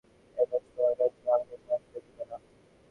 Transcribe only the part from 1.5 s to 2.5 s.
নিয়ে আসতে দিলে না!